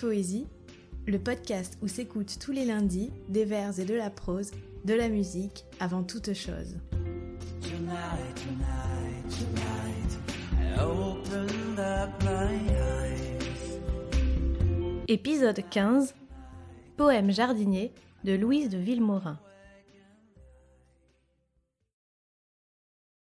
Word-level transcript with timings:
Poésie, 0.00 0.46
le 1.06 1.18
podcast 1.18 1.76
où 1.82 1.86
s'écoutent 1.86 2.38
tous 2.38 2.52
les 2.52 2.64
lundis 2.64 3.10
des 3.28 3.44
vers 3.44 3.78
et 3.78 3.84
de 3.84 3.92
la 3.92 4.08
prose, 4.08 4.50
de 4.86 4.94
la 4.94 5.10
musique 5.10 5.66
avant 5.78 6.02
toute 6.02 6.32
chose. 6.32 6.78
Tonight, 7.60 8.34
tonight, 8.34 9.28
tonight, 9.28 10.18
I 10.58 10.80
opened 10.80 11.78
up 11.78 12.08
my 12.22 12.56
eyes. 12.72 13.78
Épisode 15.06 15.62
15 15.68 16.14
Poème 16.96 17.30
jardinier 17.30 17.92
de 18.24 18.32
Louise 18.32 18.70
de 18.70 18.78
Villemorin. 18.78 19.38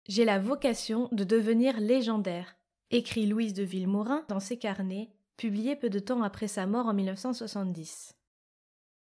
J'ai 0.08 0.26
la 0.26 0.38
vocation 0.38 1.10
de 1.12 1.24
devenir 1.24 1.80
légendaire, 1.80 2.56
écrit 2.92 3.26
Louise 3.26 3.56
de 3.56 3.64
Villemorin 3.64 4.24
dans 4.30 4.40
ses 4.40 4.58
carnets, 4.58 5.10
publiés 5.38 5.76
peu 5.76 5.90
de 5.90 6.00
temps 6.00 6.24
après 6.24 6.48
sa 6.48 6.66
mort 6.66 6.88
en 6.88 6.94
1970. 6.94 8.14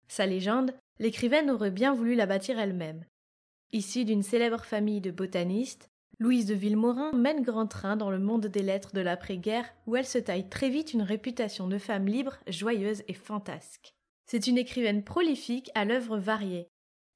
Sa 0.07 0.25
légende, 0.25 0.73
l'écrivaine 0.99 1.51
aurait 1.51 1.71
bien 1.71 1.93
voulu 1.93 2.15
la 2.15 2.25
bâtir 2.25 2.57
elle-même. 2.57 3.05
Issue 3.73 4.05
d'une 4.05 4.23
célèbre 4.23 4.63
famille 4.63 5.01
de 5.01 5.11
botanistes, 5.11 5.89
Louise 6.19 6.45
de 6.45 6.53
Villemorin 6.53 7.11
mène 7.13 7.41
grand 7.41 7.65
train 7.65 7.95
dans 7.95 8.11
le 8.11 8.19
monde 8.19 8.45
des 8.45 8.61
lettres 8.61 8.93
de 8.93 9.01
l'après-guerre 9.01 9.73
où 9.87 9.95
elle 9.95 10.05
se 10.05 10.19
taille 10.19 10.47
très 10.49 10.69
vite 10.69 10.93
une 10.93 11.01
réputation 11.01 11.67
de 11.67 11.77
femme 11.77 12.05
libre, 12.05 12.37
joyeuse 12.47 13.03
et 13.07 13.13
fantasque. 13.13 13.95
C'est 14.27 14.45
une 14.47 14.57
écrivaine 14.57 15.03
prolifique 15.03 15.71
à 15.73 15.83
l'œuvre 15.83 16.17
variée. 16.17 16.67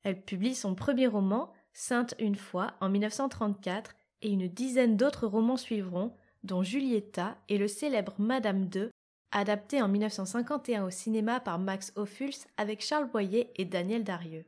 Elle 0.04 0.22
publie 0.22 0.56
son 0.56 0.74
premier 0.74 1.08
roman, 1.08 1.54
Sainte 1.72 2.16
une 2.20 2.36
fois, 2.36 2.74
en 2.82 2.90
1934, 2.90 3.96
et 4.24 4.30
une 4.30 4.48
dizaine 4.48 4.98
d'autres 4.98 5.28
romans 5.28 5.58
suivront, 5.58 6.16
dont 6.44 6.64
Julietta 6.64 7.38
et 7.48 7.58
le 7.58 7.68
célèbre 7.68 8.16
Madame 8.18 8.70
II, 8.74 8.90
adapté 9.32 9.82
en 9.82 9.88
1951 9.88 10.86
au 10.86 10.90
cinéma 10.90 11.40
par 11.40 11.60
Max 11.60 11.92
Ophuls 11.96 12.36
avec 12.58 12.82
Charles 12.82 13.10
Boyer 13.10 13.52
et 13.56 13.66
Daniel 13.66 14.04
Darieux. 14.04 14.46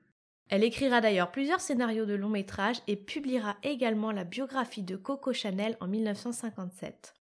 Elle 0.49 0.63
écrira 0.63 1.01
d'ailleurs 1.01 1.31
plusieurs 1.31 1.59
scénarios 1.59 2.05
de 2.05 2.13
long 2.13 2.29
métrage 2.29 2.81
et 2.87 2.95
publiera 2.95 3.57
également 3.63 4.11
la 4.11 4.23
biographie 4.23 4.83
de 4.83 4.95
Coco 4.95 5.33
Chanel 5.33 5.75
en 5.81 5.87
1957. 5.87 7.13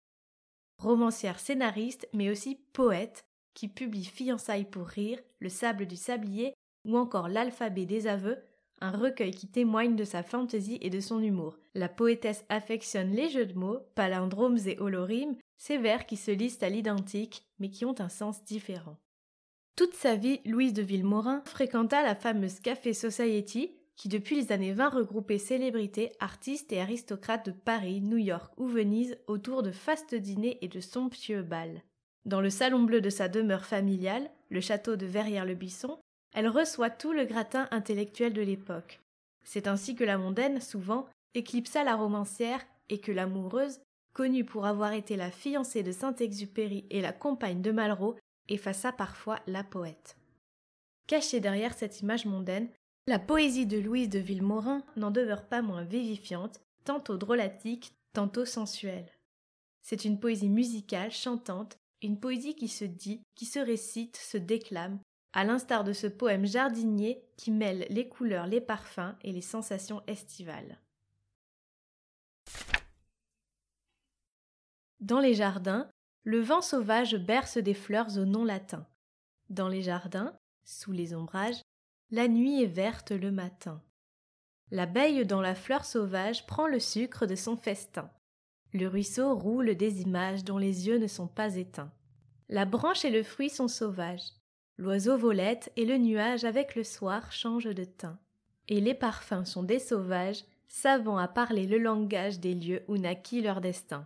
Romancière 0.79 1.39
scénariste, 1.39 2.09
mais 2.13 2.29
aussi 2.31 2.57
poète, 2.73 3.25
qui 3.55 3.69
publie 3.69 4.05
Fiançailles 4.05 4.69
pour 4.69 4.87
rire, 4.87 5.19
Le 5.39 5.49
sable 5.49 5.87
du 5.87 5.97
sablier 5.97 6.55
ou 6.85 6.99
encore 6.99 7.29
L'alphabet 7.29 7.87
des 7.87 8.07
aveux, 8.07 8.39
un 8.81 8.91
recueil 8.91 9.31
qui 9.31 9.47
témoigne 9.47 9.97
de 9.97 10.05
sa 10.05 10.23
fantaisie 10.23 10.79
et 10.81 10.91
de 10.91 11.01
son 11.01 11.23
humour. 11.23 11.59
La 11.75 11.89
poétesse 11.89 12.45
affectionne 12.49 13.13
les 13.13 13.29
jeux 13.29 13.47
de 13.47 13.59
mots, 13.59 13.81
palindromes 13.95 14.59
et 14.67 14.79
holorimes, 14.79 15.37
ces 15.57 15.79
vers 15.79 16.07
qui 16.07 16.17
se 16.17 16.31
lisent 16.31 16.63
à 16.63 16.69
l'identique, 16.69 17.47
mais 17.59 17.71
qui 17.71 17.85
ont 17.85 17.99
un 18.01 18.09
sens 18.09 18.45
différent. 18.45 18.99
Toute 19.77 19.95
sa 19.95 20.15
vie, 20.15 20.41
Louise 20.45 20.73
de 20.73 20.83
Villemorin 20.83 21.43
fréquenta 21.47 22.03
la 22.03 22.15
fameuse 22.15 22.61
Café 22.61 22.93
Society, 22.93 23.73
qui 23.97 24.09
depuis 24.09 24.37
les 24.37 24.53
années 24.53 24.73
20 24.73 24.89
regroupait 24.89 25.39
célébrités, 25.39 26.13
artistes 26.21 26.73
et 26.73 26.81
aristocrates 26.81 27.47
de 27.47 27.53
Paris, 27.53 28.01
New 28.01 28.19
York 28.19 28.53
ou 28.57 28.67
Venise 28.67 29.17
autour 29.27 29.63
de 29.63 29.73
fastes 29.73 30.15
dîners 30.15 30.59
et 30.63 30.69
de 30.69 30.81
somptueux 30.81 31.43
bals. 31.43 31.83
Dans 32.25 32.41
le 32.41 32.51
salon 32.51 32.83
bleu 32.83 33.01
de 33.01 33.11
sa 33.11 33.29
demeure 33.29 33.65
familiale, 33.65 34.31
le 34.49 34.61
château 34.61 34.97
de 34.97 35.07
Verrières-le-Buisson, 35.07 35.99
elle 36.35 36.49
reçoit 36.49 36.91
tout 36.91 37.13
le 37.13 37.25
gratin 37.25 37.69
intellectuel 37.71 38.33
de 38.33 38.43
l'époque. 38.43 39.01
C'est 39.45 39.67
ainsi 39.69 39.95
que 39.95 40.05
la 40.05 40.19
mondaine, 40.19 40.61
souvent, 40.61 41.07
éclipsa 41.35 41.85
la 41.85 41.97
romancière 41.97 42.61
et 42.89 43.01
que 43.01 43.13
l'amoureuse, 43.13 43.81
connue 44.13 44.45
pour 44.45 44.67
avoir 44.67 44.93
été 44.93 45.17
la 45.17 45.31
fiancée 45.31 45.83
de 45.83 45.93
Saint-Exupéry 45.93 46.87
et 46.91 47.01
la 47.01 47.13
compagne 47.13 47.63
de 47.63 47.71
Malraux, 47.71 48.17
effaça 48.49 48.93
parfois 48.93 49.41
la 49.47 49.65
poète. 49.65 50.17
Cachée 51.07 51.41
derrière 51.41 51.75
cette 51.75 52.01
image 52.01 52.27
mondaine, 52.27 52.69
la 53.07 53.19
poésie 53.19 53.67
de 53.67 53.79
Louise 53.79 54.09
de 54.09 54.19
Villemorin 54.19 54.83
n'en 54.97 55.11
demeure 55.11 55.47
pas 55.47 55.63
moins 55.63 55.85
vivifiante, 55.85 56.61
tantôt 56.85 57.17
drôlatique, 57.17 57.93
tantôt 58.13 58.47
sensuelle. 58.47 59.11
C'est 59.83 60.05
une 60.05 60.19
poésie 60.19 60.49
musicale, 60.49 61.11
chantante, 61.11 61.77
une 62.01 62.19
poésie 62.19 62.55
qui 62.55 62.69
se 62.69 62.85
dit, 62.85 63.21
qui 63.35 63.45
se 63.45 63.59
récite, 63.59 64.17
se 64.17 64.39
déclame, 64.39 64.99
à 65.35 65.45
l'instar 65.45 65.83
de 65.83 65.93
ce 65.93 66.07
poème 66.07 66.47
jardinier 66.47 67.23
qui 67.37 67.51
mêle 67.51 67.87
les 67.91 68.09
couleurs, 68.09 68.47
les 68.47 68.61
parfums 68.61 69.17
et 69.23 69.33
les 69.33 69.41
sensations 69.41 70.01
estivales. 70.07 70.81
Dans 75.01 75.19
les 75.19 75.35
jardins, 75.35 75.91
le 76.23 76.41
vent 76.41 76.63
sauvage 76.63 77.17
berce 77.17 77.59
des 77.59 77.75
fleurs 77.75 78.17
au 78.17 78.25
nom 78.25 78.45
latin. 78.45 78.87
Dans 79.51 79.69
les 79.69 79.83
jardins, 79.83 80.39
sous 80.65 80.93
les 80.93 81.15
ombrages, 81.15 81.61
la 82.11 82.29
nuit 82.29 82.63
est 82.63 82.67
verte 82.67 83.11
le 83.11 83.33
matin. 83.33 83.83
L'abeille 84.71 85.27
dans 85.27 85.41
la 85.41 85.57
fleur 85.57 85.85
sauvage 85.85 86.47
prend 86.47 86.69
le 86.69 86.79
sucre 86.79 87.27
de 87.27 87.35
son 87.35 87.57
festin. 87.57 88.09
Le 88.73 88.87
ruisseau 88.87 89.35
roule 89.35 89.75
des 89.75 90.01
images 90.01 90.45
dont 90.45 90.59
les 90.59 90.87
yeux 90.87 90.99
ne 90.99 91.07
sont 91.09 91.29
pas 91.29 91.57
éteints. 91.57 91.93
La 92.49 92.65
branche 92.65 93.05
et 93.05 93.11
le 93.11 93.25
fruit 93.25 93.51
sont 93.51 93.69
sauvages. 93.69 94.33
L'oiseau 94.77 95.17
volette 95.17 95.71
et 95.77 95.85
le 95.85 95.99
nuage 95.99 96.45
avec 96.45 96.75
le 96.75 96.83
soir 96.83 97.31
changent 97.31 97.73
de 97.75 97.85
teint. 97.85 98.19
Et 98.69 98.81
les 98.81 98.95
parfums 98.95 99.45
sont 99.45 99.63
des 99.63 99.79
sauvages, 99.79 100.45
savants 100.67 101.19
à 101.19 101.29
parler 101.29 101.67
le 101.67 101.79
langage 101.79 102.41
des 102.41 102.55
lieux 102.55 102.83
où 102.89 102.99
naquit 102.99 103.41
leur 103.41 103.61
destin. 103.61 104.05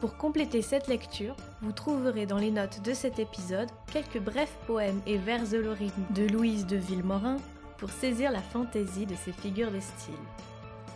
Pour 0.00 0.16
compléter 0.16 0.62
cette 0.62 0.86
lecture, 0.86 1.34
vous 1.62 1.72
trouverez 1.72 2.26
dans 2.26 2.38
les 2.38 2.50
notes 2.52 2.82
de 2.82 2.92
cet 2.92 3.18
épisode 3.18 3.70
quelques 3.92 4.20
brefs 4.20 4.56
poèmes 4.66 5.00
et 5.06 5.18
vers 5.18 5.52
oloriques 5.52 6.12
de 6.14 6.28
Louise 6.28 6.66
de 6.66 6.76
Villemorin 6.76 7.38
pour 7.78 7.90
saisir 7.90 8.30
la 8.30 8.42
fantaisie 8.42 9.06
de 9.06 9.16
ces 9.16 9.32
figures 9.32 9.72
de 9.72 9.80
style. 9.80 10.14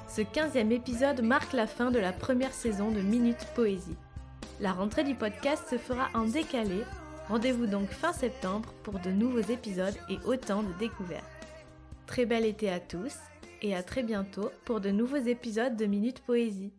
Ce 0.08 0.20
quinzième 0.20 0.70
épisode 0.70 1.22
marque 1.22 1.54
la 1.54 1.66
fin 1.66 1.90
de 1.90 1.98
la 1.98 2.12
première 2.12 2.52
saison 2.52 2.92
de 2.92 3.00
Minute 3.00 3.48
Poésie. 3.56 3.96
La 4.60 4.72
rentrée 4.72 5.04
du 5.04 5.14
podcast 5.14 5.68
se 5.70 5.78
fera 5.78 6.08
en 6.14 6.24
décalé. 6.24 6.82
Rendez-vous 7.28 7.66
donc 7.66 7.90
fin 7.90 8.12
septembre 8.12 8.74
pour 8.82 8.98
de 8.98 9.10
nouveaux 9.10 9.38
épisodes 9.38 9.94
et 10.10 10.18
autant 10.26 10.64
de 10.64 10.72
découvertes. 10.80 11.24
Très 12.06 12.26
bel 12.26 12.44
été 12.44 12.68
à 12.68 12.80
tous 12.80 13.14
et 13.62 13.76
à 13.76 13.84
très 13.84 14.02
bientôt 14.02 14.50
pour 14.64 14.80
de 14.80 14.90
nouveaux 14.90 15.16
épisodes 15.16 15.76
de 15.76 15.86
Minute 15.86 16.20
Poésie. 16.20 16.72